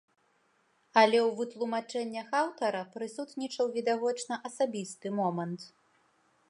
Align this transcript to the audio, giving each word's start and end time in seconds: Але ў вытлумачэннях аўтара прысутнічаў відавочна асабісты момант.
Але 1.01 1.17
ў 1.27 1.29
вытлумачэннях 1.41 2.33
аўтара 2.41 2.81
прысутнічаў 2.97 3.65
відавочна 3.77 4.35
асабісты 4.49 5.07
момант. 5.21 5.61